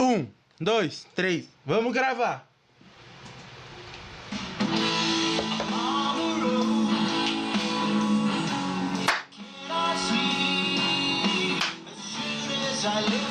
[0.00, 0.26] Um,
[0.60, 2.46] dois, três, vamos gravar!
[12.86, 13.25] Olá,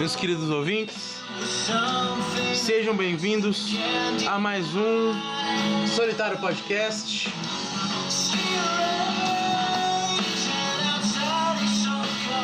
[0.00, 1.20] meus queridos ouvintes,
[2.54, 3.74] sejam bem-vindos
[4.26, 5.12] a mais um
[5.86, 7.28] Solitário Podcast.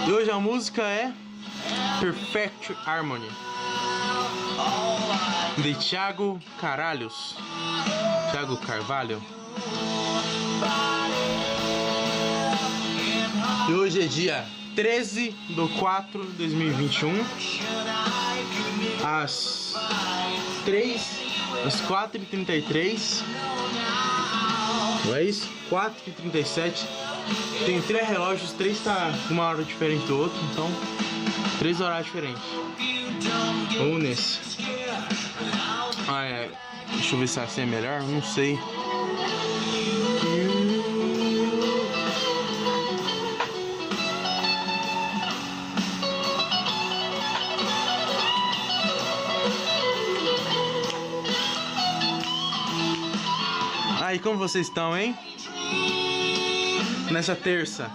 [0.06, 1.10] E hoje a música é
[1.98, 3.30] Perfect Harmony
[5.57, 7.37] de Thiago Caralhos.
[8.32, 9.23] Thiago Carvalho.
[13.66, 14.45] E hoje é dia
[14.77, 17.24] 13 de 4 de 2021,
[19.02, 19.74] às
[20.66, 21.01] 3,
[21.66, 23.23] às 4h33.
[25.07, 25.49] Não é isso?
[25.71, 26.85] 4h37.
[27.65, 30.71] Tem três relógios, três tá uma hora diferente do outro, então
[31.59, 32.43] três horários diferentes.
[33.79, 34.38] Vamos nesse.
[36.07, 36.51] Ah, é.
[36.93, 38.59] Deixa eu ver se assim é melhor, não sei.
[54.17, 55.15] Aí, como vocês estão, hein?
[57.13, 57.91] Nessa terça.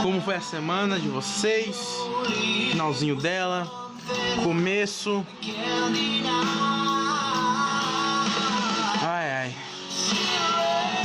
[0.00, 1.76] Como foi a semana de vocês?
[2.70, 3.68] Finalzinho dela.
[4.44, 5.26] Começo.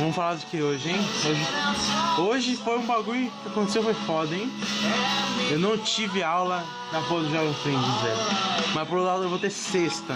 [0.00, 0.96] Vamos falar do que hoje, hein?
[1.26, 4.50] Hoje, hoje foi um bagulho que aconteceu, foi foda, hein?
[5.50, 8.16] Eu não tive aula na porra do Jovem Aprendiz, velho.
[8.74, 10.14] Mas por outro lado eu vou ter sexta.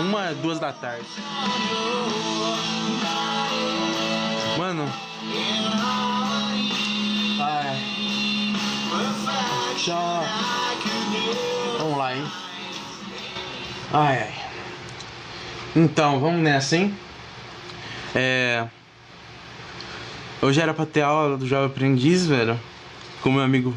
[0.00, 1.06] Uma, duas da tarde.
[4.58, 4.92] Mano.
[7.40, 7.82] Ai.
[9.78, 10.24] Tchau.
[11.78, 12.32] Vamos lá, hein?
[13.94, 14.34] Ai, ai.
[15.74, 16.94] Então, vamos nessa, hein?
[18.14, 18.68] É.
[20.46, 22.56] Hoje era pra ter aula do Jovem Aprendiz, velho.
[23.20, 23.74] Com meu amigo.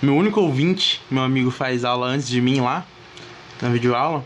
[0.00, 2.82] Meu único ouvinte, meu amigo faz aula antes de mim lá.
[3.60, 4.24] Na videoaula.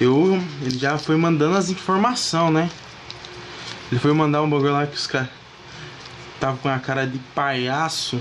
[0.00, 0.42] Eu.
[0.62, 2.68] Ele já foi mandando as informações, né?
[3.88, 5.28] Ele foi mandar um bagulho lá que os caras.
[6.40, 8.20] Tava com a cara de palhaço.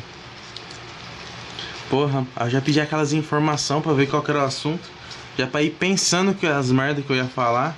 [1.90, 4.88] Porra, eu já pedi aquelas informações pra ver qual era o assunto.
[5.36, 7.76] Já pra ir pensando que as merdas que eu ia falar.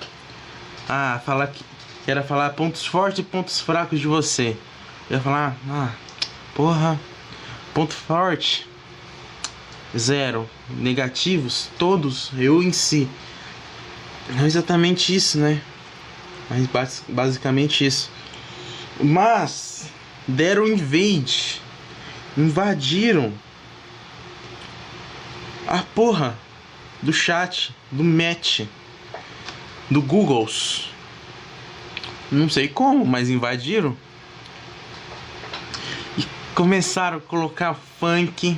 [0.90, 1.71] Ah, falar que.
[2.08, 4.58] Era falar pontos fortes e pontos fracos de você.
[5.10, 5.92] Eu ia falar, ah,
[6.56, 7.00] porra,
[7.74, 8.68] ponto forte.
[9.98, 10.50] Zero.
[10.70, 13.08] Negativos, todos, eu em si.
[14.30, 15.62] Não é exatamente isso, né?
[16.50, 18.10] Mas basicamente isso.
[19.00, 19.90] Mas
[20.28, 21.62] deram invade.
[22.38, 23.34] Invadiram
[25.68, 26.38] a porra
[27.02, 28.62] do chat, do match,
[29.90, 30.91] do Googles.
[32.32, 33.96] Não sei como, mas invadiram.
[36.18, 36.26] E
[36.56, 38.58] começaram a colocar funk.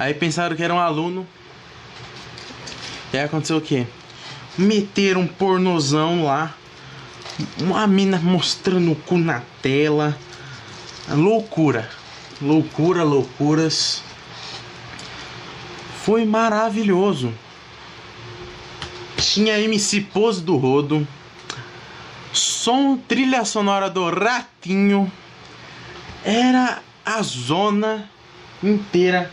[0.00, 1.24] Aí pensaram que era um aluno.
[3.12, 3.86] E aí aconteceu o que?
[4.58, 6.52] Meteram um pornozão lá.
[7.60, 10.18] Uma mina mostrando o cu na tela.
[11.08, 11.88] Loucura.
[12.40, 14.02] Loucura, loucuras.
[16.02, 17.32] Foi maravilhoso.
[19.16, 21.06] Tinha MC Pose do Rodo.
[22.62, 25.10] Som trilha sonora do Ratinho.
[26.24, 28.08] Era a zona
[28.62, 29.28] inteira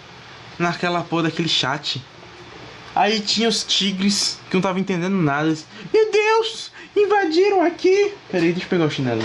[0.57, 2.03] naquela porra daquele chat.
[2.95, 5.55] Aí tinha os tigres que não tava entendendo nada.
[5.93, 6.71] Meu Deus!
[6.97, 8.15] Invadiram aqui!
[8.31, 9.21] Peraí, deixa eu pegar o chinelo.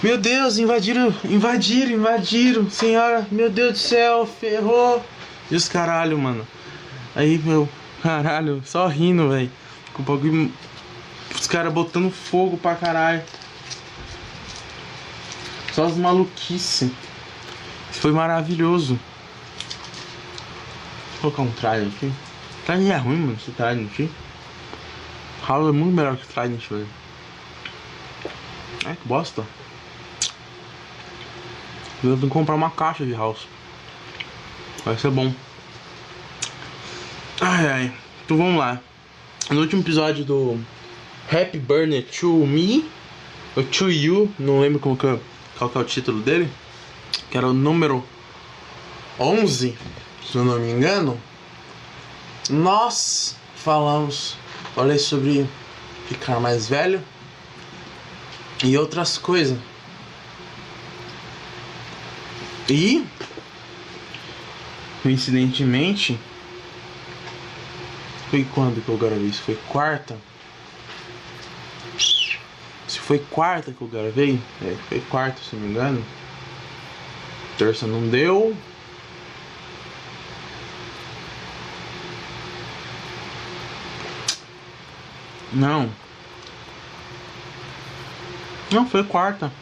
[0.00, 5.04] Meu Deus, invadiram, invadiram, invadiram, senhora, meu Deus do céu, ferrou.
[5.50, 6.46] E os caralho, mano.
[7.14, 7.68] Aí, meu,
[8.02, 9.50] caralho, só rindo, velho.
[9.92, 10.52] Com o bagulho.
[11.34, 13.22] Os caras botando fogo pra caralho.
[15.72, 16.90] Só as maluquices.
[17.92, 18.98] Foi maravilhoso.
[21.20, 22.12] Vou colocar um Trident aqui.
[22.64, 24.10] Trident é ruim, mano, esse Trident aqui.
[25.46, 26.88] Halo é muito melhor que Trident, velho.
[28.86, 29.44] Ai, que bosta.
[32.02, 33.46] Eu que comprar uma caixa de house.
[34.84, 35.32] Vai ser bom.
[37.42, 37.92] Ai ai.
[38.22, 38.78] Então vamos lá.
[39.50, 40.60] No último episódio do
[41.26, 42.84] Happy Burner to Me,
[43.56, 45.18] ou To You, não lembro como que,
[45.56, 46.50] qual que é o título dele,
[47.30, 48.04] que era o número
[49.18, 49.74] 11,
[50.30, 51.18] se eu não me engano.
[52.50, 54.36] Nós falamos,
[54.74, 55.48] falei sobre
[56.08, 57.02] ficar mais velho
[58.62, 59.58] e outras coisas.
[62.68, 63.02] E
[65.02, 66.20] coincidentemente
[68.30, 69.42] foi quando que eu gravei isso?
[69.42, 70.16] Foi quarta?
[72.86, 76.04] Se foi quarta que eu gravei, é, foi quarta se não me engano.
[77.58, 78.56] Terça não deu.
[85.52, 85.90] Não.
[88.70, 89.52] Não, foi quarta.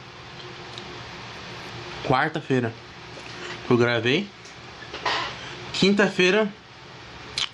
[2.06, 2.74] Quarta-feira.
[3.68, 4.28] Eu gravei.
[5.72, 6.52] Quinta-feira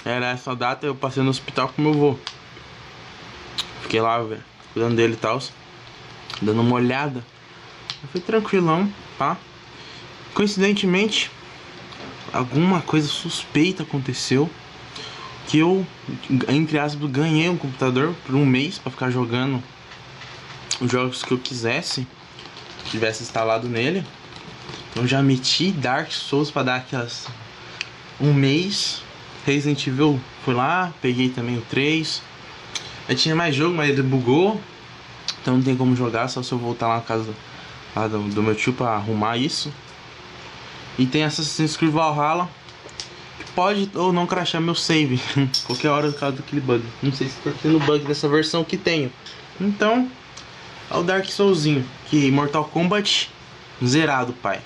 [0.05, 2.19] era essa data, eu passei no hospital com meu avô.
[3.83, 4.43] Fiquei lá, velho,
[4.73, 5.41] cuidando dele e tal.
[6.43, 7.25] Dando uma olhada.
[8.13, 9.37] Foi tranquilão, tá?
[10.35, 11.31] Coincidentemente,
[12.33, 14.51] alguma coisa suspeita aconteceu
[15.47, 15.87] que eu,
[16.49, 19.63] entre aspas, ganhei um computador por um mês para ficar jogando
[20.81, 22.07] os jogos que eu quisesse,
[22.91, 24.05] tivesse instalado nele.
[24.97, 27.29] Eu já meti Dark Souls para dar aquelas
[28.21, 29.04] um mês.
[29.45, 32.23] Resident Evil fui lá, peguei também o 3.
[33.09, 34.61] Eu tinha mais jogo, mas ele bugou.
[35.41, 37.35] Então não tem como jogar, só se eu voltar lá na casa
[37.95, 39.73] lá do, do meu tio para arrumar isso.
[40.99, 42.49] E tem Assassin's Creed Valhalla
[43.55, 45.21] pode ou não crashar meu save
[45.65, 46.85] qualquer hora por causa daquele bug.
[47.03, 49.13] Não sei se tá tendo bug dessa versão que tenho.
[49.61, 50.11] Então,
[50.91, 53.31] é o Dark Soulzinho, que Mortal Kombat
[53.85, 54.61] zerado, pai.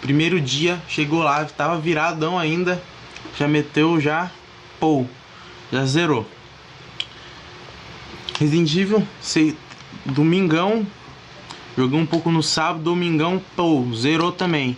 [0.00, 2.82] Primeiro dia, chegou lá, tava viradão ainda,
[3.38, 4.30] já meteu já,
[4.78, 5.04] pô,
[5.72, 6.28] já zerou.
[8.38, 9.56] Resident Evil, sei,
[10.04, 10.86] domingão,
[11.76, 14.76] joguei um pouco no sábado, domingão, pô, zerou também.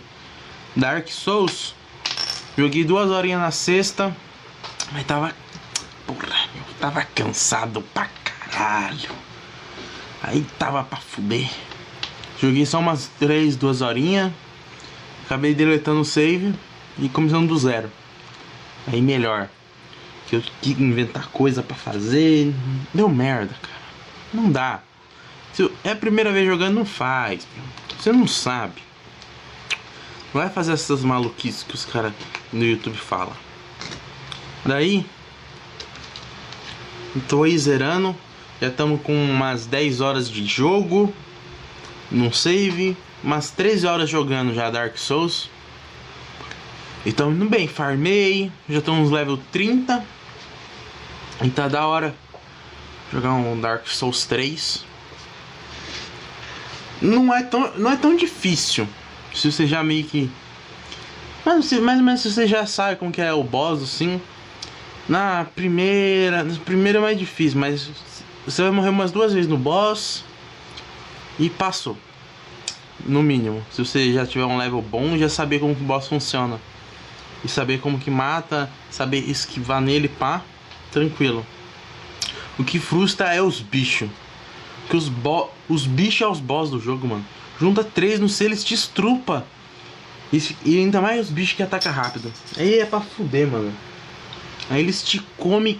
[0.75, 1.75] Dark Souls,
[2.55, 4.15] Joguei duas horinhas na sexta,
[4.91, 5.33] mas tava.
[6.05, 9.09] Porra, meu, tava cansado pra caralho.
[10.21, 11.49] Aí tava pra fuder.
[12.39, 14.31] Joguei só umas três, duas horinhas.
[15.25, 16.53] Acabei deletando o save
[16.99, 17.91] e começando do zero.
[18.87, 19.49] Aí melhor.
[20.27, 22.53] Que eu que inventar coisa pra fazer.
[22.93, 23.83] Deu merda, cara.
[24.33, 24.81] Não dá.
[25.53, 27.47] Se é a primeira vez jogando, não faz.
[27.99, 28.81] Você não sabe.
[30.33, 32.11] Vai fazer essas maluquices que os caras
[32.51, 33.35] no YouTube falam.
[34.65, 35.05] Daí,
[37.27, 38.15] tô aí zerando.
[38.59, 41.13] Já estamos com umas 10 horas de jogo.
[42.09, 42.97] Num save.
[43.23, 45.49] Umas 13 horas jogando já Dark Souls.
[47.05, 48.51] E tamo indo bem, farmei.
[48.69, 50.03] Já estamos level 30.
[51.43, 52.15] E tá da hora
[53.11, 54.85] jogar um Dark Souls 3.
[57.01, 58.87] Não é tão, não é tão difícil.
[59.33, 60.31] Se você já meio que.
[61.45, 64.21] Mas mais ou menos se você já sabe como que é o boss, assim.
[65.09, 66.43] Na primeira.
[66.43, 67.89] Na primeira é mais difícil, mas
[68.45, 70.23] você vai morrer umas duas vezes no boss.
[71.37, 71.97] E passou.
[73.05, 73.61] No mínimo.
[73.71, 76.57] Se você já tiver um level bom, já saber como o boss funciona.
[77.43, 80.41] E saber como que mata, saber esquivar nele, pá.
[80.91, 81.45] Tranquilo.
[82.57, 84.09] O que frustra é os bichos.
[84.89, 87.25] Que os, bo os bichos é os boss do jogo, mano.
[87.59, 89.45] Junta três no C, eles te estrupa.
[90.31, 92.31] E, e ainda mais os bichos que atacam rápido.
[92.57, 93.73] Aí é pra fuder, mano.
[94.69, 95.79] Aí eles te comem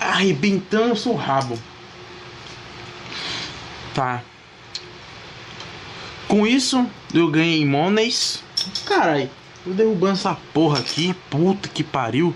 [0.00, 1.58] arrebentando o seu rabo.
[3.94, 4.22] Tá.
[6.26, 8.42] Com isso, eu ganhei monies.
[8.86, 9.30] Carai,
[9.66, 11.14] eu derrubando essa porra aqui.
[11.28, 12.34] Puta que pariu.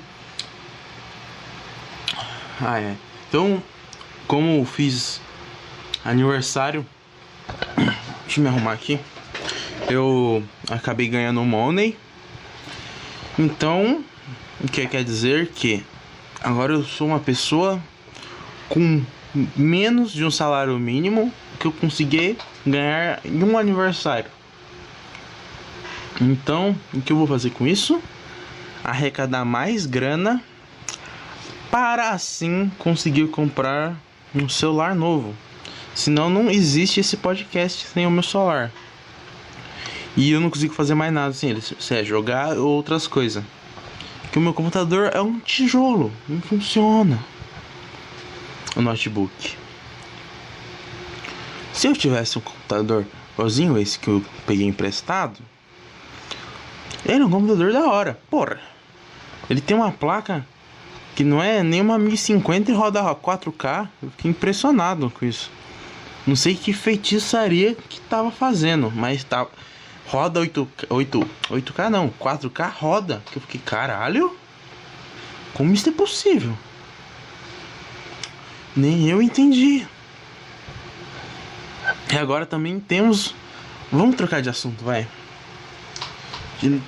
[2.61, 2.95] Ah, é.
[3.29, 3.63] Então,
[4.27, 5.21] como fiz
[6.05, 6.87] aniversário
[8.25, 8.99] Deixa eu me arrumar aqui.
[9.89, 11.97] Eu acabei ganhando money.
[13.39, 14.05] Então,
[14.63, 15.85] o que quer dizer que
[16.41, 17.83] agora eu sou uma pessoa
[18.69, 19.03] com
[19.57, 24.31] menos de um salário mínimo que eu consegui ganhar em um aniversário.
[26.21, 28.01] Então, o que eu vou fazer com isso?
[28.83, 30.43] Arrecadar mais grana
[31.71, 33.97] para assim conseguir comprar
[34.35, 35.35] um celular novo.
[35.95, 38.71] Senão não existe esse podcast sem o meu celular.
[40.17, 41.61] E eu não consigo fazer mais nada sem ele.
[41.61, 43.43] Se é jogar ou outras coisas.
[44.23, 46.13] Porque o meu computador é um tijolo.
[46.29, 47.19] Não funciona.
[48.77, 49.57] O notebook.
[51.73, 53.05] Se eu tivesse um computador
[53.35, 55.41] igualzinho esse que eu peguei emprestado.
[57.07, 58.59] É um computador da hora, porra.
[59.51, 60.47] Ele tem uma placa
[61.15, 63.89] que não é nem uma 1050 e roda 4K.
[64.03, 65.51] Eu fiquei impressionado com isso.
[66.27, 69.47] Não sei que feitiçaria que tava fazendo, mas tá
[70.07, 73.23] roda 8 8 8K não, 4K roda.
[73.31, 74.35] Que eu fiquei, caralho.
[75.53, 76.57] Como isso é possível?
[78.75, 79.87] Nem eu entendi.
[82.11, 83.35] E agora também temos.
[83.93, 85.07] Vamos trocar de assunto, vai.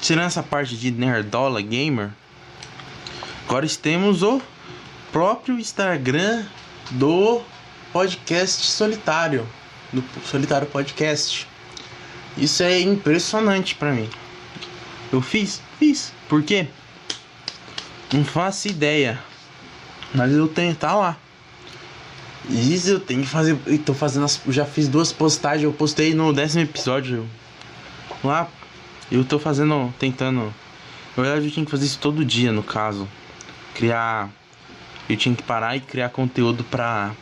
[0.00, 2.11] Tirando essa parte de nerdola gamer,
[3.47, 4.40] agora temos o
[5.12, 6.45] próprio Instagram
[6.92, 7.42] do
[7.92, 9.47] podcast solitário,
[9.92, 11.47] do solitário podcast.
[12.38, 14.09] Isso é impressionante para mim.
[15.12, 16.11] Eu fiz, fiz.
[16.26, 16.68] Por quê?
[18.12, 19.18] Não faço ideia.
[20.14, 21.16] Mas eu tenho, tá lá.
[22.49, 23.59] Isso eu tenho que fazer.
[23.66, 25.64] Eu tô fazendo as, já fiz duas postagens.
[25.64, 27.28] Eu postei no décimo episódio.
[28.25, 28.49] Lá.
[29.10, 29.92] Eu tô fazendo.
[29.98, 30.52] Tentando.
[31.16, 33.08] Na verdade eu tinha que fazer isso todo dia no caso.
[33.75, 34.28] Criar.
[35.08, 37.12] Eu tinha que parar e criar conteúdo pra.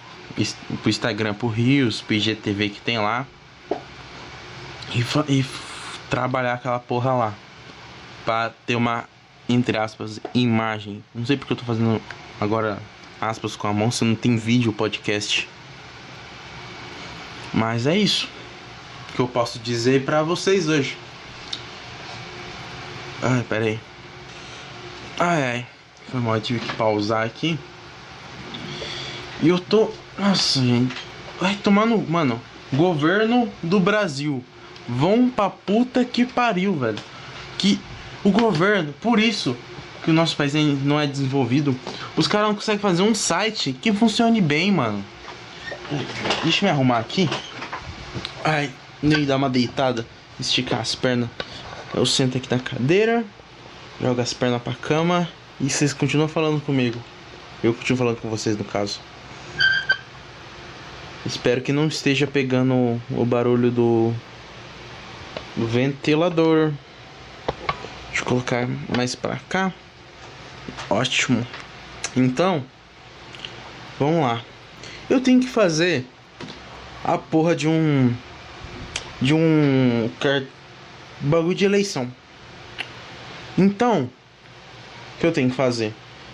[0.82, 3.26] Pro Instagram, pro Rios, pro IGTV que tem lá.
[4.92, 5.44] E, e
[6.10, 7.34] trabalhar aquela porra lá.
[8.24, 9.04] Pra ter uma,
[9.48, 11.04] entre aspas, imagem.
[11.14, 12.00] Não sei porque eu tô fazendo
[12.40, 12.80] agora
[13.20, 15.48] aspas com a mão se não tem vídeo podcast.
[17.52, 18.28] Mas é isso
[19.14, 20.96] que eu posso dizer para vocês hoje.
[23.26, 23.80] Ai, pera aí.
[25.18, 25.66] Ai, ai.
[26.10, 27.58] Foi mal, tive que pausar aqui.
[29.40, 29.90] E eu tô.
[30.18, 30.94] Nossa, gente.
[31.40, 31.98] Vai tomar no.
[32.06, 32.38] Mano,
[32.70, 34.44] governo do Brasil.
[34.86, 36.98] Vão pra puta que pariu, velho.
[37.56, 37.80] Que
[38.22, 39.56] o governo, por isso,
[40.02, 40.52] que o nosso país
[40.84, 41.74] não é desenvolvido,
[42.14, 45.02] os caras não conseguem fazer um site que funcione bem, mano.
[46.42, 47.30] Deixa eu me arrumar aqui.
[48.44, 48.70] Ai,
[49.02, 50.06] nem dar uma deitada,
[50.38, 51.30] esticar as pernas.
[51.94, 53.24] Eu sento aqui na cadeira,
[54.00, 55.28] jogo as pernas pra cama
[55.60, 57.00] e vocês continuam falando comigo.
[57.62, 59.00] Eu continuo falando com vocês no caso.
[61.24, 64.12] Espero que não esteja pegando o barulho do,
[65.56, 66.72] do ventilador.
[68.08, 69.72] Deixa eu colocar mais pra cá.
[70.90, 71.46] Ótimo.
[72.16, 72.64] Então,
[74.00, 74.42] vamos lá.
[75.08, 76.04] Eu tenho que fazer
[77.04, 78.12] a porra de um
[79.22, 80.10] de um
[81.20, 82.10] bagulho de eleição.
[83.56, 84.10] Então,
[85.16, 85.92] o que eu tenho que fazer?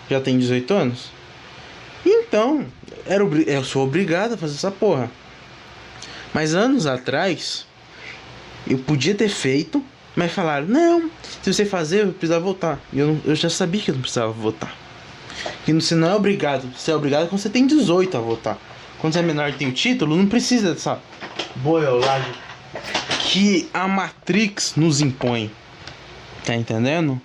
[0.09, 1.11] Já tenho 18 anos?
[2.05, 2.65] Então,
[3.05, 5.09] era eu sou obrigado a fazer essa porra.
[6.33, 7.65] Mas anos atrás,
[8.67, 9.83] eu podia ter feito
[10.15, 11.09] mas falaram, não,
[11.41, 12.79] se você fazer, eu precisava votar.
[12.91, 14.75] E eu, não, eu já sabia que eu não precisava votar.
[15.65, 16.67] Que você não é obrigado.
[16.77, 18.57] Você é obrigado quando você tem 18 a votar.
[18.99, 20.99] Quando você é menor e tem o título, não precisa dessa
[21.55, 22.33] boiolagem
[23.31, 25.49] que a Matrix nos impõe.
[26.43, 27.19] Tá entendendo?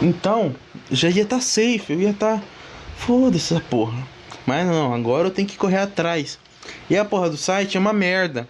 [0.00, 0.54] Então,
[0.88, 2.36] já ia estar tá safe, eu ia estar.
[2.38, 2.44] Tá...
[2.96, 4.06] Foda-se essa porra.
[4.46, 6.38] Mas não, agora eu tenho que correr atrás.
[6.88, 8.48] E a porra do site é uma merda.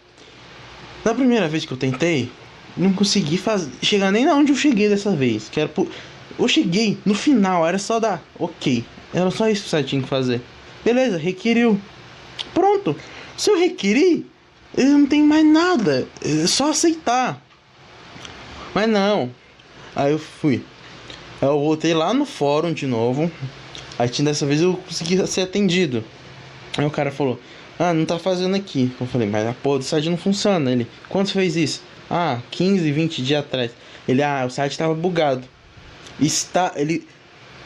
[1.03, 2.31] Na primeira vez que eu tentei,
[2.77, 5.49] não consegui fazer, chegar nem na onde eu cheguei dessa vez.
[5.49, 5.89] Que por...
[6.39, 8.85] Eu cheguei no final, era só dar ok.
[9.15, 10.43] Era só isso que você tinha que fazer.
[10.85, 11.81] Beleza, requeriu.
[12.53, 12.95] Pronto.
[13.35, 14.27] Se eu requerir,
[14.77, 16.07] eu não tenho mais nada.
[16.23, 17.43] É só aceitar.
[18.75, 19.31] Mas não.
[19.95, 20.65] Aí eu fui.
[21.41, 23.31] Aí eu voltei lá no fórum de novo.
[23.99, 26.05] Aí dessa vez eu consegui ser atendido.
[26.77, 27.41] Aí o cara falou:
[27.79, 28.93] ah, não tá fazendo aqui.
[29.01, 30.71] Eu falei, mas a porra do site não funciona.
[30.71, 31.83] Ele, quanto fez isso?
[32.11, 33.71] Ah, 15, 20 dias atrás.
[34.07, 35.47] Ele, ah, o site tava bugado.
[36.21, 37.07] Está, ele,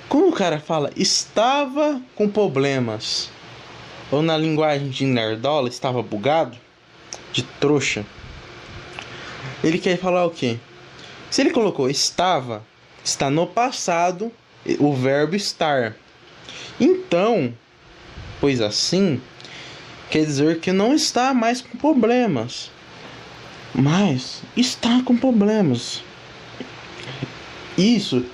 [0.09, 3.31] como o cara fala, estava com problemas.
[4.11, 6.59] Ou na linguagem de nerdola, estava bugado.
[7.33, 8.05] De trouxa.
[9.65, 10.59] Ele quer falar o quê?
[11.31, 12.63] Se ele colocou estava,
[13.05, 14.31] está no passado,
[14.79, 15.97] o verbo estar.
[16.79, 17.55] Então,
[18.41, 19.21] pois assim,
[20.11, 22.71] quer dizer que não está mais com problemas,
[23.75, 26.03] mas está com problemas.
[27.79, 28.27] Isso.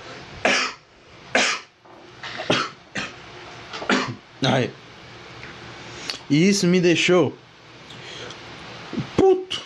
[4.43, 4.71] Ai.
[6.31, 7.37] Isso me deixou
[9.17, 9.63] puto.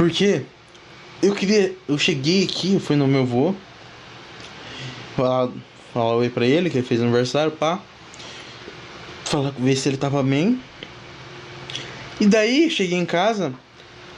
[0.00, 0.46] Porque
[1.22, 1.76] eu queria.
[1.86, 3.54] Eu cheguei aqui, eu fui no meu vô.
[5.14, 5.50] Falar,
[5.92, 7.78] falar oi pra ele, que ele fez aniversário, pá.
[9.26, 10.58] Falar, ver se ele tava bem.
[12.18, 13.52] E daí, cheguei em casa,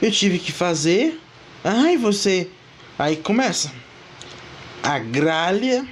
[0.01, 1.19] eu tive que fazer.
[1.65, 2.49] Ai, você.
[2.97, 3.69] Aí começa.
[4.81, 5.85] A gralha.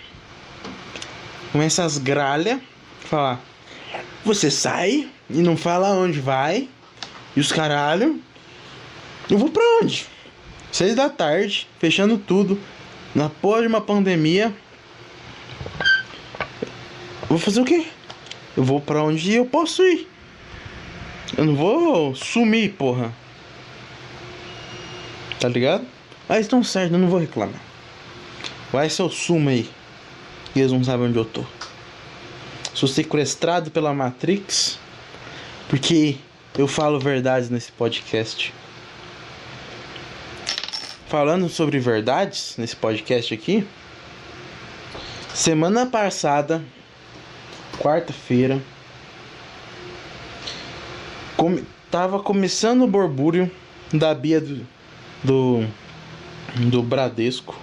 [1.51, 2.61] Começa as gralhas.
[3.09, 3.41] Falar.
[4.23, 6.69] Você sai e não fala onde vai.
[7.35, 8.21] E os caralho.
[9.31, 10.05] Eu vou pra onde?
[10.73, 12.59] Seis da tarde, fechando tudo.
[13.15, 14.53] Na porra de uma pandemia.
[17.21, 17.87] Eu vou fazer o quê?
[18.57, 20.05] Eu vou pra onde eu posso ir.
[21.37, 23.13] Eu não vou sumir, porra.
[25.39, 25.87] Tá ligado?
[26.27, 27.61] Mas estão certo, eu não vou reclamar.
[28.69, 29.69] Vai ser o sumo aí.
[30.53, 31.45] E eles não sabem onde eu tô.
[32.73, 34.77] Sou sequestrado pela Matrix.
[35.69, 36.17] Porque
[36.57, 38.53] eu falo verdades nesse podcast.
[41.11, 43.67] Falando sobre verdades nesse podcast aqui.
[45.33, 46.63] Semana passada,
[47.77, 48.61] quarta-feira,
[51.91, 53.51] tava começando o borbúrio
[53.91, 54.65] da Bia do,
[55.21, 55.67] do,
[56.69, 57.59] do Bradesco.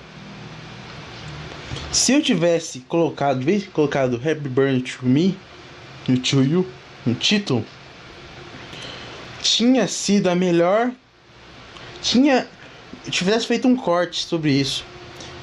[1.90, 5.38] Se eu tivesse colocado, vez colocado Happy Birthday to Me,
[6.06, 6.70] no To You,
[7.06, 7.64] no título,
[9.40, 10.92] tinha sido a melhor.
[12.02, 12.46] Tinha.
[13.10, 14.84] Tivesse feito um corte sobre isso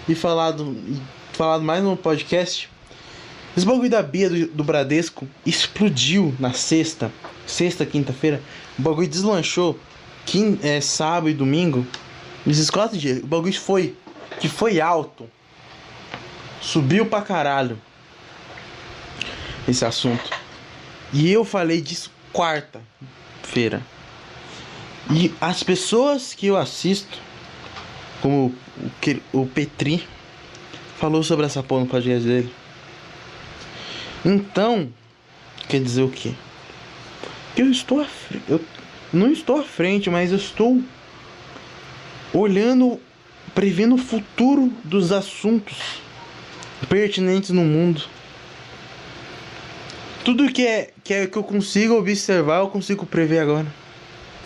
[0.08, 0.78] e falado,
[1.34, 2.70] falado mais no podcast.
[3.56, 7.12] Esse bagulho da Bia do, do Bradesco explodiu na sexta,
[7.48, 8.42] sexta, quinta-feira.
[8.78, 9.80] O bagulho deslanchou.
[10.26, 11.86] Quim, é, sábado e domingo.
[12.46, 13.96] Nesses quatro dias, o bagulho foi.
[14.40, 15.30] Que foi alto.
[16.62, 17.80] Subiu pra caralho.
[19.68, 20.30] Esse assunto.
[21.14, 23.82] E eu falei disso quarta-feira.
[25.10, 27.20] E as pessoas que eu assisto,
[28.26, 28.52] como
[29.32, 30.04] o, o Petri,
[30.98, 32.52] falou sobre essa porra no podcast dele.
[34.26, 34.90] Então,
[35.70, 36.34] quer dizer o quê?
[37.56, 38.44] Que eu estou à frente.
[38.50, 38.60] Eu
[39.14, 40.82] não estou à frente, mas eu estou
[42.34, 43.00] olhando,
[43.54, 45.78] prevendo o futuro dos assuntos
[46.90, 48.02] pertinentes no mundo.
[50.24, 53.68] Tudo que é, que é que eu consigo observar, eu consigo prever agora.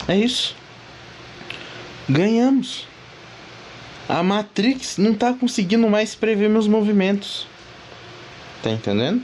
[0.06, 0.54] É isso.
[2.06, 2.89] Ganhamos.
[4.10, 7.46] A Matrix não tá conseguindo mais prever meus movimentos.
[8.60, 9.22] Tá entendendo?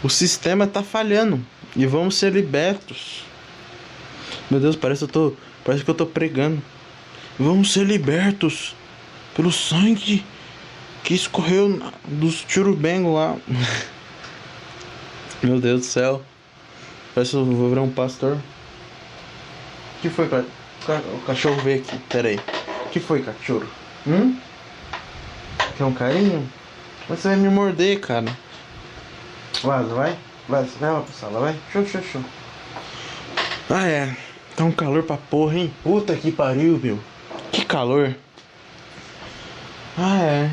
[0.00, 3.24] O sistema tá falhando e vamos ser libertos.
[4.48, 6.62] Meu Deus, parece que eu tô, parece que eu tô pregando.
[7.36, 8.76] Vamos ser libertos
[9.34, 10.24] pelo sangue
[11.02, 13.36] que escorreu dos churubengos lá.
[15.42, 16.22] Meu Deus do céu.
[17.12, 18.36] Parece que eu vou virar um pastor.
[18.36, 20.46] O que foi, cara?
[20.92, 21.98] O cachorro veio aqui.
[22.10, 22.38] Pera aí.
[22.86, 23.66] O que foi, cachorro?
[24.06, 24.36] Hum?
[25.76, 26.48] Quer um carinho?
[27.08, 28.26] Mas você vai me morder, cara.
[29.62, 30.16] Vaza, vai.
[30.48, 31.56] Vaza, vai lá pra sala, vai.
[31.72, 32.24] Show, show, show.
[33.70, 34.14] Ah, é.
[34.54, 35.72] Tá um calor pra porra, hein?
[35.82, 36.98] Puta que pariu, meu.
[37.50, 38.14] Que calor.
[39.96, 40.50] Ah, é.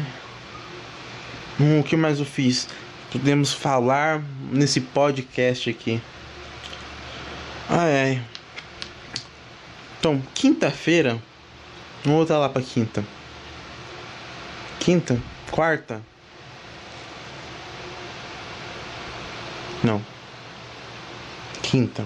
[1.59, 2.67] Hum, o que mais eu fiz?
[3.11, 6.01] Podemos falar nesse podcast aqui.
[7.69, 8.21] Ah, é.
[10.01, 11.21] Então, quinta-feira.
[12.03, 13.05] Vamos voltar lá pra quinta.
[14.79, 15.21] Quinta?
[15.51, 16.01] Quarta?
[19.83, 20.01] Não.
[21.61, 22.03] Quinta.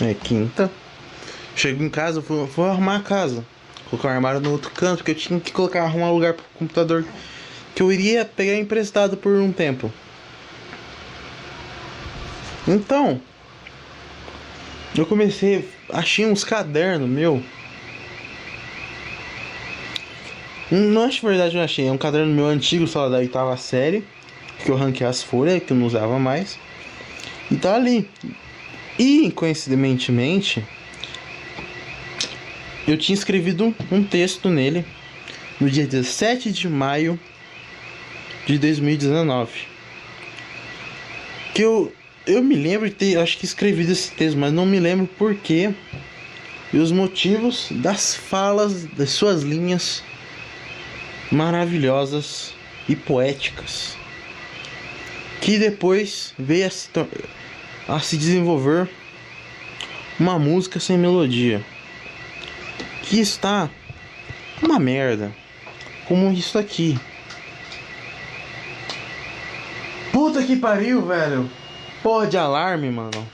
[0.00, 0.68] É, quinta.
[1.54, 3.44] Chego em casa, vou, vou arrumar a casa.
[3.88, 6.44] Colocar o armário no outro canto, porque eu tinha que colocar, arrumar um lugar pro
[6.58, 7.04] computador
[7.72, 9.92] que eu iria pegar emprestado por um tempo.
[12.66, 13.22] Então,
[15.02, 17.42] eu comecei, achei uns cadernos meu.
[20.70, 21.86] Não acho verdade, eu achei.
[21.86, 24.04] É um caderno meu antigo, só da oitava série.
[24.64, 26.58] Que eu arranquei as folhas, que eu não usava mais.
[27.50, 28.08] E tá ali.
[28.98, 30.64] E, coincidentemente,
[32.88, 34.84] eu tinha escrevido um texto nele
[35.60, 37.18] no dia 17 de maio
[38.46, 39.50] de 2019.
[41.54, 41.92] Que eu
[42.26, 45.72] eu me lembro de ter, acho que escrevi esse texto, mas não me lembro porquê
[46.72, 50.02] e os motivos das falas, das suas linhas
[51.30, 52.52] maravilhosas
[52.88, 53.96] e poéticas,
[55.40, 56.88] que depois veio a se,
[57.88, 58.88] a se desenvolver
[60.18, 61.64] uma música sem melodia,
[63.04, 63.70] que está
[64.60, 65.32] uma merda,
[66.06, 66.98] como isso aqui.
[70.12, 71.48] Puta que pariu, velho!
[72.06, 73.28] Porra de alarme, mano.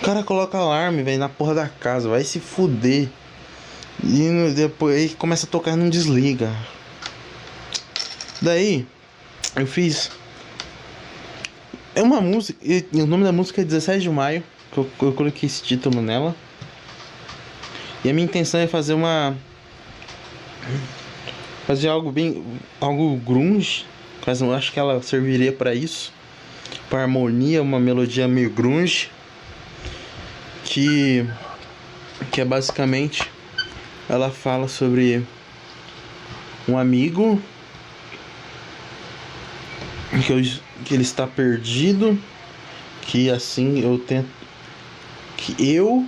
[0.00, 2.08] O cara coloca alarme, velho, na porra da casa.
[2.08, 3.08] Vai se fuder.
[4.04, 6.54] E depois começa a tocar e não desliga.
[8.40, 8.86] Daí,
[9.56, 10.12] eu fiz.
[11.92, 12.56] É uma música.
[12.92, 14.44] o nome da música é 17 de maio.
[14.70, 16.36] Que eu, eu coloquei esse título nela.
[18.04, 19.36] E a minha intenção é fazer uma.
[21.66, 22.44] Fazer algo bem.
[22.80, 23.86] Algo grunge.
[24.24, 26.12] Mas eu acho que ela serviria para isso.
[26.88, 29.10] Para harmonia, uma melodia meio grunge
[30.64, 31.26] que
[32.30, 33.30] que é basicamente
[34.08, 35.26] ela fala sobre
[36.68, 37.40] um amigo
[40.24, 40.40] que, eu,
[40.84, 42.18] que ele está perdido,
[43.02, 44.28] que assim eu tento
[45.36, 46.06] que eu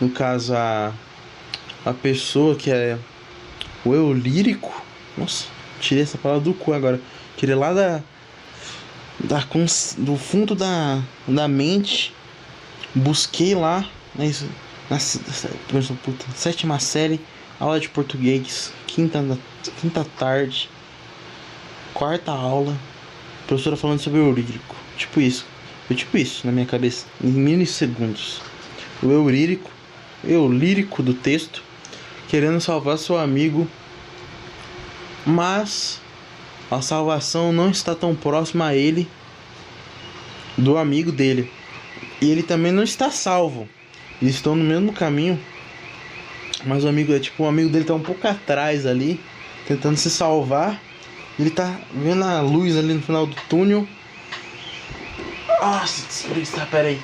[0.00, 0.92] no caso a
[1.84, 2.96] a pessoa que é
[3.84, 4.72] o eu lírico,
[5.18, 5.46] nossa,
[5.80, 7.00] tirei essa palavra do cu agora,
[7.36, 8.02] tirei lá da
[9.22, 9.44] da
[9.98, 12.12] do fundo da da mente,
[12.94, 14.24] busquei lá na,
[14.90, 17.20] na, na puta, sétima série,
[17.58, 19.24] aula de português, quinta,
[19.80, 20.68] quinta tarde,
[21.94, 22.76] quarta aula,
[23.46, 24.76] professora falando sobre o lírico.
[24.96, 25.46] Tipo isso.
[25.86, 28.40] Foi tipo isso na minha cabeça, em milissegundos.
[29.02, 29.70] O eu lírico,
[30.24, 31.62] eu lírico do texto,
[32.28, 33.68] querendo salvar seu amigo,
[35.26, 36.01] mas
[36.72, 39.06] a salvação não está tão próxima a ele
[40.56, 41.50] do amigo dele.
[42.20, 43.68] E ele também não está salvo.
[44.20, 45.38] Eles estão no mesmo caminho.
[46.64, 49.20] Mas o amigo é tipo, o amigo dele tá um pouco atrás ali,
[49.66, 50.80] tentando se salvar.
[51.38, 53.86] Ele tá vendo a luz ali no final do túnel.
[55.60, 56.24] Nossa,
[56.56, 57.00] tá, pera aí.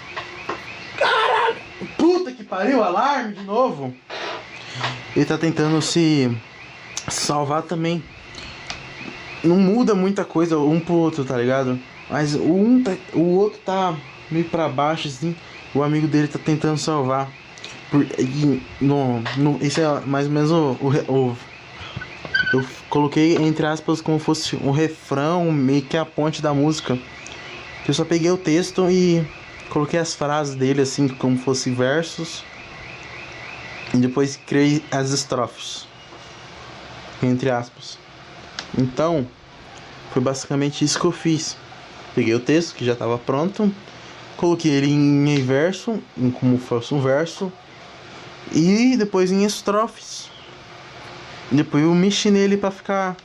[0.97, 1.57] Caralho!
[1.97, 3.95] Puta que pariu, alarme de novo.
[5.15, 6.31] Ele tá tentando se
[7.09, 8.03] salvar também.
[9.45, 11.79] Não muda muita coisa um pro outro, tá ligado?
[12.11, 13.97] Mas o um tá, o outro tá
[14.31, 15.35] meio para baixo assim
[15.75, 17.31] o amigo dele tá tentando salvar.
[17.91, 21.37] Por, e, no, no, isso é mais ou menos o, o, o,
[22.53, 26.99] Eu coloquei entre aspas como fosse um refrão, meio que a ponte da música.
[27.87, 29.27] Eu só peguei o texto e
[29.71, 32.45] coloquei as frases dele assim, como fosse versos.
[33.95, 35.87] E depois criei as estrofes.
[37.23, 37.99] Entre aspas.
[38.77, 39.27] Então,
[40.13, 41.57] foi basicamente isso que eu fiz.
[42.15, 43.73] Peguei o texto que já estava pronto
[44.39, 47.53] coloquei ele em verso, em como fosse um verso,
[48.53, 50.31] e depois em estrofes.
[51.51, 53.17] Depois eu mexi nele para ficar.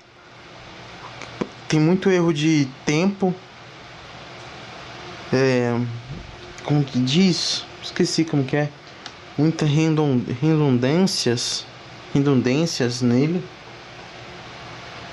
[1.67, 3.33] Tem muito erro de tempo.
[5.31, 5.79] É...
[6.63, 7.63] Como que diz?
[7.81, 8.69] Esqueci como que é.
[9.37, 11.65] Muitas redundâncias.
[12.13, 13.43] Redundâncias nele.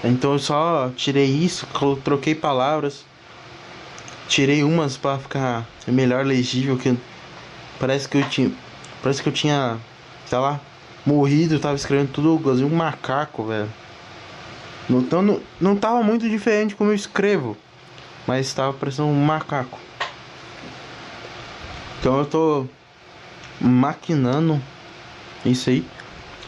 [0.03, 1.67] Então eu só tirei isso,
[2.03, 3.05] troquei palavras
[4.31, 6.97] tirei umas para ficar melhor legível que
[7.81, 8.53] parece que eu tinha
[9.03, 9.77] parece que eu tinha
[10.25, 10.61] sei lá
[11.05, 13.69] morrido tava escrevendo tudo igualzinho um macaco velho.
[14.89, 17.57] Então não, não tava muito diferente como eu escrevo
[18.25, 19.79] mas estava parecendo um macaco.
[21.99, 22.67] Então eu tô
[23.61, 24.63] maquinando
[25.45, 25.85] isso aí.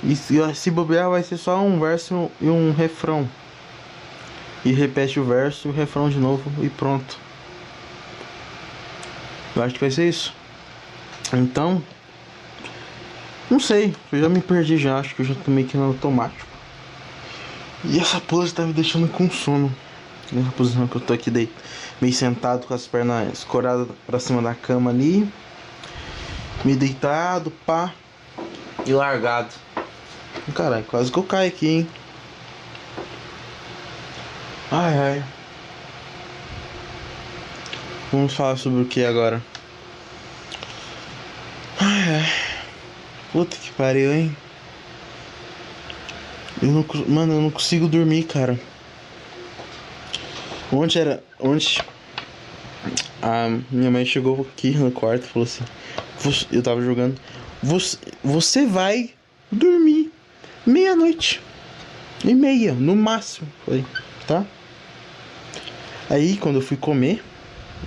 [0.05, 3.29] E se bobear vai ser só um verso e um refrão
[4.65, 7.19] e repete o verso e o refrão de novo e pronto
[9.55, 10.33] eu acho que vai ser isso.
[11.33, 11.83] Então.
[13.51, 15.85] Não sei, eu já me perdi já, acho que eu já tô meio que no
[15.85, 16.49] automático.
[17.85, 19.75] E essa pose tá me deixando com sono.
[20.31, 21.53] Nessa posição que eu tô aqui daí,
[22.01, 25.29] meio sentado com as pernas escoradas pra cima da cama ali.
[26.65, 27.93] Me deitado, pá.
[28.87, 29.53] E largado.
[30.55, 31.89] Caralho, quase que eu caio aqui, hein.
[34.75, 35.25] Ai ai.
[38.11, 39.43] Vamos falar sobre o que agora?
[41.79, 42.33] Ai, ai.
[43.31, 44.35] Puta que pariu, hein?
[46.63, 48.59] Eu não, mano, eu não consigo dormir, cara.
[50.73, 51.23] Ontem era.
[51.39, 51.83] Ontem.
[53.21, 57.21] A minha mãe chegou aqui no quarto e falou assim: Eu tava jogando.
[57.63, 59.11] Você, você vai
[59.51, 60.11] dormir
[60.65, 61.43] meia-noite.
[62.25, 63.47] E meia, no máximo.
[63.67, 63.85] Falei,
[64.27, 64.47] tá?
[66.13, 67.25] Aí quando eu fui comer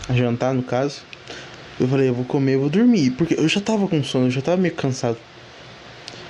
[0.09, 1.03] jantar no caso.
[1.79, 4.31] Eu falei, eu vou comer, eu vou dormir, porque eu já tava com sono, eu
[4.31, 5.17] já tava meio cansado.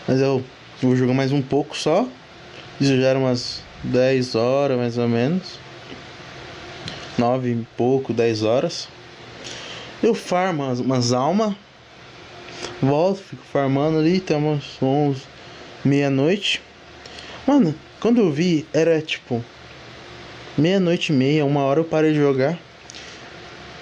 [0.06, 0.44] Mas eu
[0.82, 2.06] vou jogar mais um pouco só.
[2.82, 5.58] Isso já era umas 10 horas mais ou menos.
[7.18, 8.90] 9 e pouco, 10 horas.
[10.04, 11.56] Eu farmo umas, umas almas.
[12.82, 15.22] Volto, fico farmando ali, até umas 11,
[15.86, 16.62] meia-noite.
[17.48, 19.42] Mano, quando eu vi, era tipo
[20.58, 22.58] meia-noite e meia, uma hora eu parei de jogar.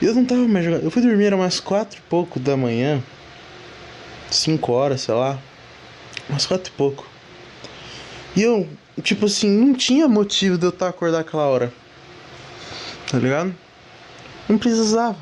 [0.01, 0.83] Eu não tava mais jogando.
[0.83, 3.01] Eu fui dormir, era umas quatro e pouco da manhã.
[4.29, 5.39] Cinco horas, sei lá.
[6.29, 7.07] Umas quatro e pouco.
[8.35, 8.67] E eu,
[9.01, 11.73] tipo assim, não tinha motivo de eu estar acordado aquela hora.
[13.09, 13.55] Tá ligado?
[14.49, 15.17] Não precisava.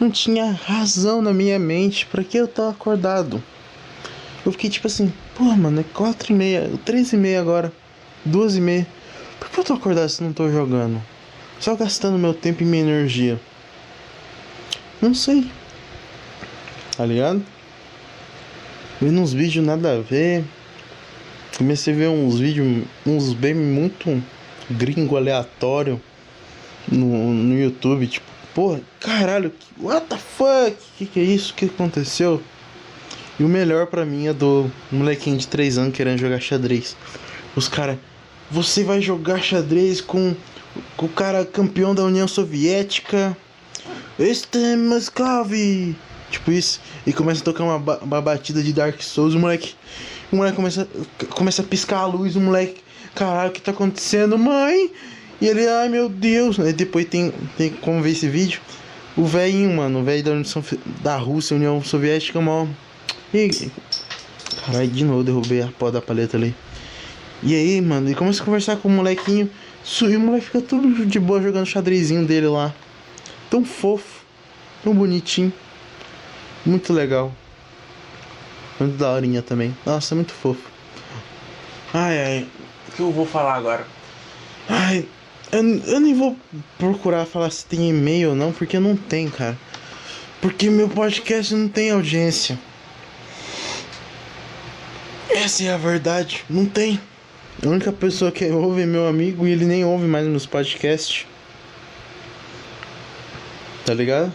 [0.00, 3.42] Não tinha razão na minha mente para que eu tava acordado.
[4.46, 7.72] Eu fiquei tipo assim, pô, mano, é quatro e meia, três e meia agora,
[8.24, 8.86] duas e meia.
[9.38, 11.02] Por que eu tô acordado se não tô jogando?
[11.60, 13.40] Só gastando meu tempo e minha energia.
[15.00, 15.50] Não sei.
[16.96, 17.44] Tá ligado?
[19.00, 20.44] Vendo uns vídeos nada a ver.
[21.56, 24.22] Comecei a ver uns vídeos, uns bem muito
[24.70, 26.00] gringo aleatório
[26.90, 30.76] no, no YouTube, tipo, porra, caralho, what the fuck?
[30.96, 31.52] Que que é isso?
[31.52, 32.42] O que aconteceu?
[33.38, 36.96] E o melhor para mim é do molequinho de 3 anos querendo jogar xadrez.
[37.54, 37.98] Os caras,
[38.50, 40.34] você vai jogar xadrez com,
[40.96, 43.36] com o cara campeão da União Soviética.
[44.18, 45.52] Este é Moscov.
[46.30, 46.80] Tipo isso.
[47.06, 49.34] E começa a tocar uma, uma batida de Dark Souls.
[49.34, 49.74] O moleque.
[50.32, 50.88] O moleque começa,
[51.30, 52.36] começa a piscar a luz.
[52.36, 52.82] O moleque.
[53.14, 54.90] Caralho, o que tá acontecendo, mãe?
[55.40, 56.58] E ele, ai meu Deus.
[56.58, 58.60] Aí depois tem, tem como ver esse vídeo.
[59.16, 60.00] O velhinho, mano.
[60.00, 60.32] O velho da,
[61.02, 62.74] da Rússia, União Soviética, mano.
[63.32, 63.70] E.
[64.64, 66.54] Caralho, de novo derrubei a pó da paleta ali.
[67.42, 69.50] E aí, mano, ele começa a conversar com o molequinho.
[70.02, 72.74] E o moleque fica tudo de boa jogando o xadrezinho dele lá.
[73.48, 74.24] Tão fofo,
[74.82, 75.52] tão bonitinho.
[76.66, 77.32] Muito legal.
[78.78, 79.76] Muito daorinha também.
[79.86, 80.68] Nossa, muito fofo.
[81.94, 82.46] Ai, ai.
[82.88, 83.86] O que eu vou falar agora?
[84.68, 85.06] Ai,
[85.50, 86.36] eu, eu nem vou
[86.76, 89.58] procurar falar se tem e-mail ou não, porque não tem, cara.
[90.40, 92.58] Porque meu podcast não tem audiência.
[95.30, 96.44] Essa é a verdade.
[96.50, 97.00] Não tem.
[97.64, 101.26] A única pessoa que ouve é meu amigo e ele nem ouve mais meus podcasts.
[103.84, 104.32] Tá ligado?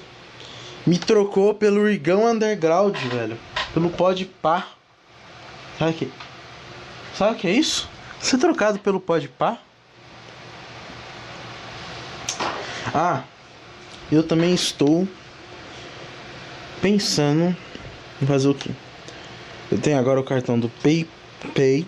[0.86, 3.38] Me trocou pelo Rigão Underground, velho.
[3.74, 4.68] Pelo Pod Pá.
[5.80, 6.12] Sabe que?
[7.16, 7.90] Sabe o que é isso?
[8.20, 9.58] Ser trocado pelo Pod Pá?
[12.94, 13.24] Ah,
[14.12, 15.08] eu também estou
[16.82, 17.56] pensando
[18.22, 18.72] em fazer o quê?
[19.72, 21.88] Eu tenho agora o cartão do PayPay,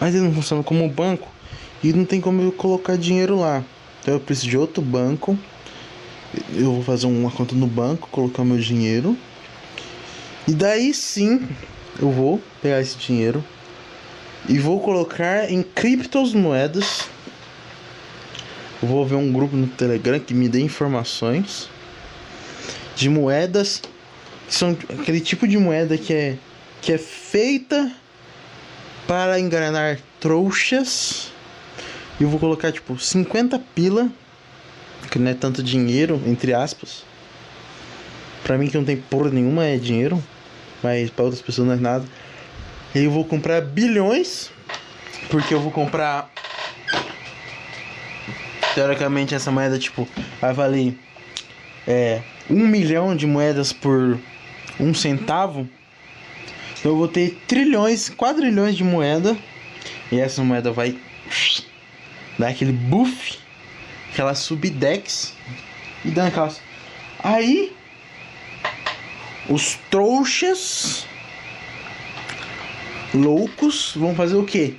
[0.00, 1.28] mas ele não funciona como banco
[1.82, 3.62] e não tem como eu colocar dinheiro lá.
[4.00, 5.38] Então eu preciso de outro banco
[6.54, 9.16] eu vou fazer uma conta no banco, colocar meu dinheiro.
[10.46, 11.46] E daí sim,
[12.00, 13.44] eu vou pegar esse dinheiro
[14.48, 17.08] e vou colocar em criptomoedas.
[18.82, 21.68] Vou ver um grupo no Telegram que me dê informações
[22.96, 23.82] de moedas
[24.48, 26.36] que são aquele tipo de moeda que é
[26.80, 27.92] que é feita
[29.10, 31.32] para enganar trouxas.
[32.20, 34.08] E eu vou colocar tipo 50 pila
[35.10, 37.04] que não é tanto dinheiro, entre aspas.
[38.44, 40.22] Pra mim que não tem porra nenhuma é dinheiro,
[40.80, 42.04] mas para outras pessoas não é nada.
[42.94, 44.48] Eu vou comprar bilhões,
[45.28, 46.30] porque eu vou comprar.
[48.76, 50.06] Teoricamente essa moeda tipo
[50.40, 50.96] vai valer
[51.84, 54.20] é, um milhão de moedas por
[54.78, 55.68] um centavo.
[56.80, 59.36] Então eu vou ter trilhões, quadrilhões de moeda.
[60.10, 60.98] E essa moeda vai
[62.38, 63.38] dar aquele buff
[64.12, 65.34] aquela subdex
[66.04, 66.60] e dando aquelas.
[67.22, 67.72] Aí
[69.48, 71.06] os trouxas
[73.14, 74.74] loucos vão fazer o quê?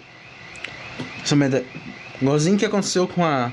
[1.23, 1.65] Essa merda.
[2.21, 3.51] Igualzinho que aconteceu com a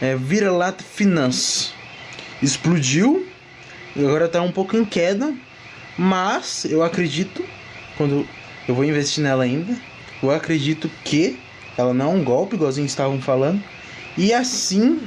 [0.00, 1.70] é, Vira-Lata Finance.
[2.42, 3.26] Explodiu
[3.96, 5.34] e agora tá um pouco em queda.
[5.96, 7.44] Mas eu acredito,
[7.96, 8.26] quando
[8.66, 9.76] eu vou investir nela ainda,
[10.22, 11.38] eu acredito que
[11.76, 13.62] ela não é um golpe, igualzinho estavam falando.
[14.16, 15.00] E assim,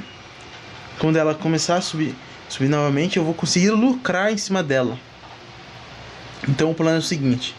[0.98, 2.14] quando ela começar a subir,
[2.48, 4.98] subir novamente, eu vou conseguir lucrar em cima dela.
[6.48, 7.54] Então o plano é o seguinte: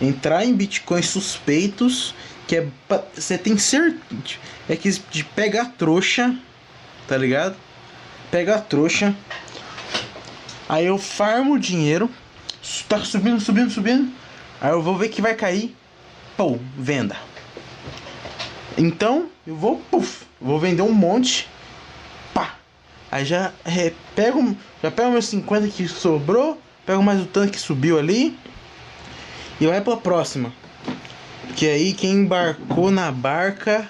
[0.00, 2.14] entrar em bitcoins suspeitos,
[2.46, 2.66] que é
[3.14, 4.00] você tem certeza
[4.68, 6.36] é que de pegar trouxa,
[7.08, 7.56] tá ligado?
[8.30, 9.14] Pega trouxa.
[10.68, 12.08] Aí eu farmo o dinheiro,
[12.88, 14.12] tá subindo, subindo, subindo.
[14.60, 15.74] Aí eu vou ver que vai cair.
[16.36, 17.16] Pô, venda.
[18.76, 21.48] Então, eu vou, puf, vou vender um monte.
[22.32, 22.54] Pá.
[23.10, 27.60] Aí já é, pego, já pego meus 50 que sobrou, pego mais o tanque que
[27.60, 28.38] subiu ali
[29.60, 30.52] e vai pra próxima.
[31.56, 33.88] Que aí quem embarcou na barca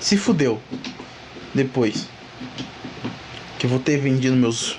[0.00, 0.60] se fudeu
[1.54, 2.08] depois.
[3.58, 4.78] Que eu vou ter vendido meus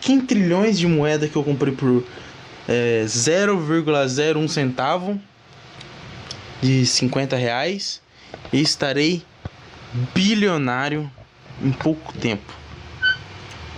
[0.00, 2.04] 15 trilhões de moeda que eu comprei por
[2.68, 5.20] é, 0,01 centavo
[6.60, 8.02] de 50 reais
[8.52, 9.22] e estarei
[10.14, 11.10] bilionário
[11.62, 12.52] em pouco tempo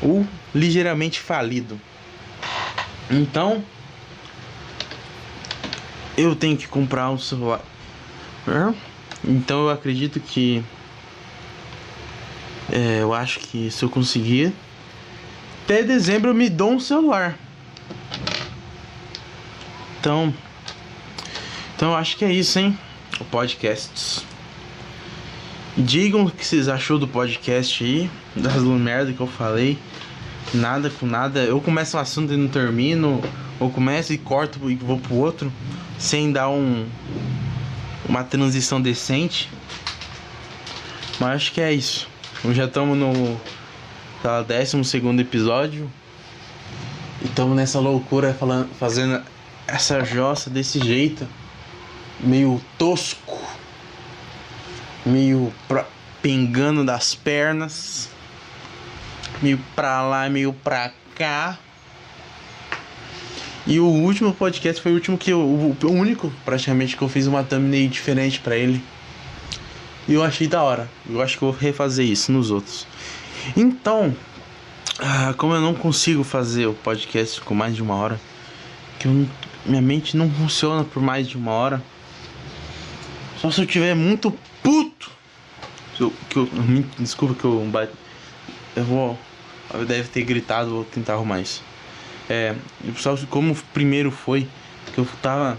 [0.02, 1.80] ou ligeiramente falido.
[3.10, 3.64] Então
[6.16, 7.62] eu tenho que comprar um celular.
[9.24, 10.64] Então eu acredito que
[12.72, 14.52] é, eu acho que se eu conseguir
[15.70, 17.38] até dezembro eu me dou um celular.
[20.00, 20.34] Então
[21.76, 22.76] então acho que é isso, hein?
[23.20, 24.26] O podcast.
[25.78, 28.10] Digam o que vocês achou do podcast aí.
[28.34, 29.78] das merda que eu falei.
[30.52, 31.38] Nada com nada.
[31.44, 33.22] Eu começo um assunto e não termino.
[33.60, 35.52] Ou começo e corto e vou pro outro.
[35.96, 36.84] Sem dar um.
[38.08, 39.48] Uma transição decente.
[41.20, 42.08] Mas acho que é isso.
[42.52, 43.40] Já estamos no.
[44.22, 45.90] Tá, 12 segundo episódio.
[47.22, 49.22] E estamos nessa loucura falando, fazendo
[49.66, 51.26] essa jossa desse jeito.
[52.20, 53.40] Meio tosco.
[55.06, 55.86] Meio pra,
[56.20, 58.10] pingando das pernas.
[59.40, 61.58] Meio pra lá, meio pra cá.
[63.66, 65.40] E o último podcast foi o último que eu.
[65.40, 68.84] O único praticamente que eu fiz uma thumbnail diferente para ele.
[70.06, 70.90] E eu achei da hora.
[71.08, 72.86] Eu acho que eu vou refazer isso nos outros.
[73.56, 74.14] Então,
[74.98, 78.20] ah, como eu não consigo fazer o podcast com mais de uma hora,
[78.98, 79.26] que eu,
[79.64, 81.82] minha mente não funciona por mais de uma hora.
[83.38, 84.30] Só se eu tiver muito
[84.62, 85.10] puto.
[85.98, 86.48] Eu, que eu,
[86.98, 87.66] desculpa que eu
[88.76, 89.18] Eu vou.
[89.86, 91.62] Deve ter gritado, vou tentar arrumar isso.
[92.28, 92.54] É,
[92.96, 94.46] só como primeiro foi
[94.92, 95.58] que eu tava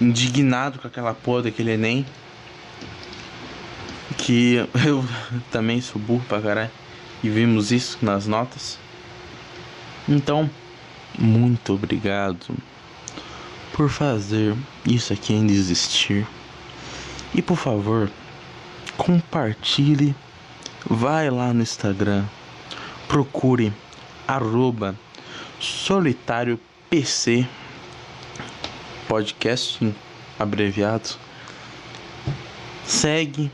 [0.00, 2.04] indignado com aquela porra daquele Enem.
[4.18, 4.56] Que
[4.86, 5.04] eu
[5.50, 6.83] também sou burro pra caralho
[7.24, 8.78] e vimos isso nas notas.
[10.06, 10.50] Então,
[11.18, 12.54] muito obrigado
[13.72, 16.26] por fazer isso aqui ainda existir.
[17.34, 18.10] E por favor,
[18.98, 20.14] compartilhe,
[20.84, 22.26] vai lá no Instagram,
[23.08, 23.72] procure
[24.28, 24.94] arroba
[25.58, 26.60] solitário
[26.90, 27.48] PC
[29.08, 29.94] podcast
[30.38, 31.16] abreviado.
[32.84, 33.50] Segue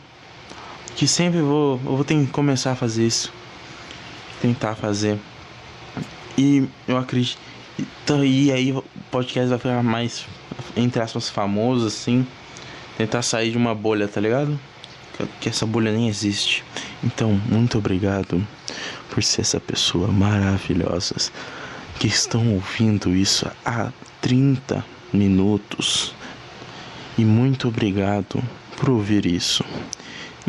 [0.96, 3.39] que sempre vou eu vou ter que começar a fazer isso
[4.40, 5.18] tentar fazer.
[6.36, 7.38] E eu acredito.
[7.78, 10.26] Então, e aí o podcast vai ficar mais,
[10.76, 12.26] entre aspas, famoso, assim.
[12.96, 14.58] Tentar sair de uma bolha, tá ligado?
[15.40, 16.64] Que essa bolha nem existe.
[17.02, 18.46] Então, muito obrigado
[19.10, 21.16] por ser essa pessoa maravilhosa
[21.98, 26.14] que estão ouvindo isso há 30 minutos.
[27.18, 28.42] E muito obrigado
[28.78, 29.62] por ouvir isso.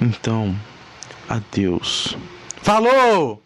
[0.01, 0.55] Então,
[1.27, 2.15] adeus.
[2.61, 3.41] Falou!